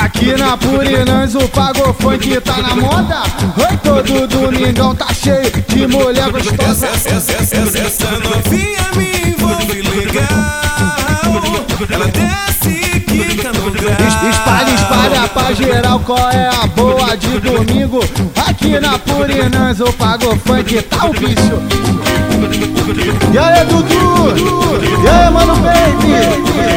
Aqui 0.00 0.36
na 0.36 0.56
Purinãs 0.56 1.34
o 1.34 1.48
pago 1.48 1.94
funk 1.94 2.40
tá 2.40 2.58
na 2.58 2.76
moda. 2.76 3.22
Oi, 3.56 3.76
todo 3.82 4.26
domingão 4.26 4.94
tá 4.94 5.12
cheio 5.12 5.50
de 5.68 5.86
mulher 5.86 6.30
gostosa. 6.30 6.86
Essa, 6.86 7.14
essa, 7.14 7.32
essa, 7.32 7.78
essa, 7.78 8.10
novinha 8.20 8.88
me 8.96 9.30
envolve 9.30 9.82
legal. 9.82 10.28
Ela 11.90 12.06
desce, 12.06 13.00
quica 13.00 13.52
no 13.52 13.70
grau 13.70 13.94
Espalha, 14.30 14.74
espalha 14.74 15.28
pra 15.28 15.52
geral 15.52 16.00
qual 16.00 16.30
é 16.30 16.48
a 16.48 16.66
boa 16.66 17.16
de 17.16 17.38
domingo. 17.40 18.00
Aqui 18.46 18.78
na 18.78 18.98
Purinãs 18.98 19.80
o 19.80 19.92
pago 19.92 20.38
funk 20.44 20.82
tá 20.82 21.06
o 21.06 21.12
bicho. 21.12 21.62
E 23.32 23.38
aí 23.38 23.64
Dudu, 23.66 23.93
e 24.32 25.08
aí 25.08 25.30
mano 25.30 25.54
baby? 25.56 26.74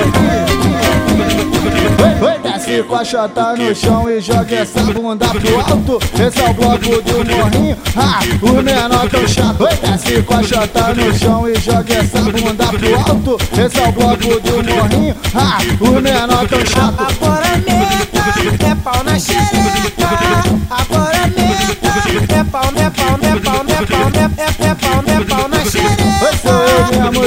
Desce 2.43 2.83
com 2.83 2.95
a 2.95 3.03
chota 3.03 3.55
no 3.55 3.75
chão 3.75 4.09
e 4.09 4.19
joga 4.19 4.55
essa 4.55 4.81
bunda 4.81 5.27
pro 5.27 5.59
alto. 5.59 5.99
Esse 6.19 6.41
é 6.41 6.49
o 6.49 6.53
bloco 6.53 7.01
do 7.01 7.25
morrinho, 7.25 7.77
ah, 7.95 8.19
o 8.41 8.61
menor 8.61 9.09
tão 9.09 9.27
chato. 9.27 9.67
Desce 9.81 10.21
com 10.23 10.33
a 10.33 10.43
chota 10.43 10.93
no 10.93 11.17
chão 11.17 11.49
e 11.49 11.55
joga 11.59 11.93
essa 11.93 12.21
bunda 12.21 12.65
pro 12.65 12.95
alto. 12.95 13.37
Esse 13.57 13.79
é 13.79 13.87
o 13.87 13.91
bloco 13.91 14.39
do 14.41 14.55
morrinho, 14.63 15.15
ah, 15.35 15.57
o 15.79 16.01
menor 16.01 16.47
tão 16.47 16.65
chato. 16.65 16.99
Agora 16.99 17.57
meta, 17.57 18.71
é 18.71 18.75
pau 18.75 19.03
na 19.03 19.19
xereca 19.19 19.66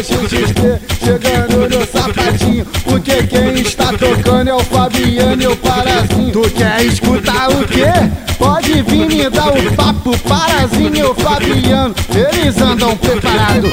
XXT, 0.02 0.80
chegando 1.04 1.68
no 1.68 1.86
sapatinho. 1.86 2.64
Porque 2.84 3.22
quem 3.24 3.60
está 3.60 3.92
tocando 3.92 4.48
é 4.48 4.54
o 4.54 4.60
Fabiano 4.60 5.42
e 5.42 5.46
o 5.46 5.56
Parazinho. 5.56 6.32
Tu 6.32 6.50
quer 6.50 6.82
escutar 6.84 7.50
o 7.50 7.64
quê? 7.66 7.84
Pode 8.38 8.82
vir 8.82 9.06
me 9.06 9.28
dar 9.28 9.48
o 9.48 9.72
papo, 9.74 10.16
Parazinho 10.20 10.96
e 10.96 11.02
o 11.02 11.14
Fabiano. 11.14 11.94
Eles 12.14 12.60
andam 12.60 12.96
preparados 12.96 13.70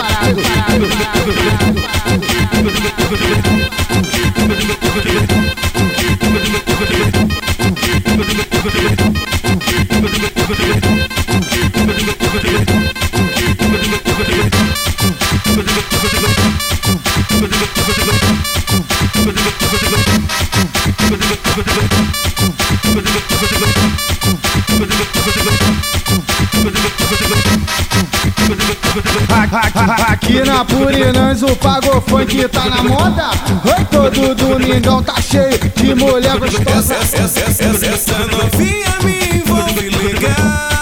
Aqui 30.07 30.41
na 30.43 30.65
Purinãs 30.65 31.43
o 31.43 31.55
pago 31.55 32.01
funk 32.01 32.47
tá 32.49 32.69
na 32.69 32.83
moda. 32.83 33.29
Oi, 33.65 33.85
todo 33.91 34.35
domingão 34.35 35.03
tá 35.03 35.21
cheio 35.21 35.59
de 35.75 35.95
mulher 35.95 36.37
gostosa. 36.37 36.95
Essa, 36.95 37.17
essa, 37.17 37.39
essa, 37.39 37.85
essa, 37.85 38.17
novinha 38.27 38.97
me 39.03 39.37
envolve 39.37 39.89
legal 39.89 40.76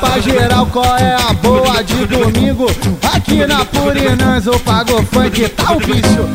pra 0.00 0.18
geral 0.20 0.66
qual 0.66 0.96
é 0.96 1.14
a 1.14 1.32
boa 1.34 1.82
de 1.82 2.06
domingo? 2.06 2.66
Aqui 3.14 3.46
na 3.46 3.64
Purinãs 3.64 4.46
o 4.46 4.58
pago 4.60 5.02
funk 5.12 5.48
tá 5.50 5.72
o 5.72 5.80
bicho 5.80 6.28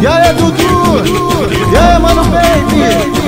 E 0.00 0.06
aí 0.06 0.32
Dudu, 0.34 1.72
e 1.72 1.76
aí 1.76 1.98
mano 1.98 2.24
baby 2.24 3.18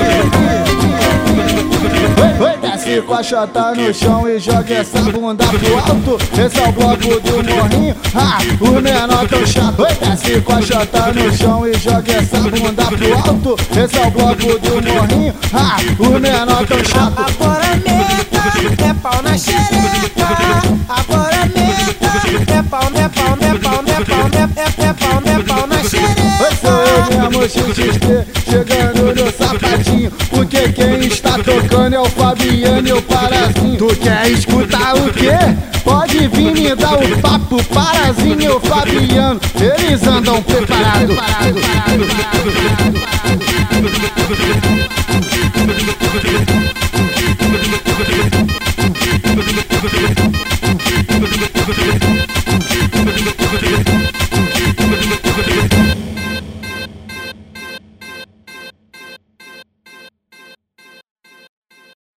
Oi, 2.21 2.47
oi, 2.47 2.57
desce 2.57 3.01
com 3.01 3.13
a 3.13 3.23
chota 3.23 3.73
no 3.73 3.93
chão 3.93 4.27
e 4.27 4.39
joga 4.39 4.75
essa 4.75 4.99
bunda 4.99 5.45
pro 5.45 5.77
alto. 5.77 6.17
Esse 6.39 6.59
é 6.59 6.67
o 6.67 6.71
bloco 6.71 7.19
do 7.19 7.43
morrinho, 7.43 7.95
ah, 8.15 8.37
o 8.59 8.81
menor 8.81 9.27
tão 9.27 9.45
chato 9.45 9.81
Oi, 9.81 9.93
desce 9.93 10.41
com 10.41 10.53
a 10.53 10.61
chota 10.61 11.11
no 11.13 11.37
chão 11.37 11.67
e 11.67 11.73
joga 11.77 12.13
essa 12.13 12.37
bunda 12.37 12.83
pro 12.85 13.13
alto. 13.17 13.55
Esse 13.71 13.97
é 13.97 14.07
o 14.07 14.11
bloco 14.11 14.59
do 14.59 14.93
morrinho, 14.93 15.33
ah, 15.53 15.77
o 15.99 16.19
menor 16.19 16.65
tão 16.67 16.83
chato 16.83 17.60
é 23.43 23.57
pau, 23.57 23.83
é 23.85 24.05
pau, 24.05 24.27
é 24.33 24.43
é, 24.87 24.93
pau, 24.93 25.21
é 25.25 25.43
pau 25.43 25.67
na 25.67 25.75
Oi, 25.75 25.89
xereca 25.89 26.21
sou 26.61 26.71
eu 26.71 27.31
mesmo, 27.31 27.43
XXT, 27.49 28.05
chegando 28.49 29.15
no 29.15 29.31
sapatinho 29.31 30.11
Porque 30.29 30.69
quem 30.69 30.99
está 31.07 31.37
tocando 31.39 31.95
é 31.95 31.99
o 31.99 32.05
Fabiano 32.05 32.87
e 32.87 32.93
o 32.93 33.01
Parazinho 33.01 33.77
Tu 33.77 33.95
quer 33.97 34.29
escutar 34.29 34.95
o 34.95 35.11
quê? 35.11 35.37
Pode 35.83 36.27
vir 36.27 36.53
me 36.53 36.75
dar 36.75 36.93
o 36.93 37.17
papo, 37.21 37.63
Parazinho 37.65 38.41
e 38.41 38.49
o 38.49 38.59
Fabiano 38.59 39.39
Eles 39.59 40.05
andam 40.05 40.41
preparados 40.43 41.17
Thank 51.71 52.10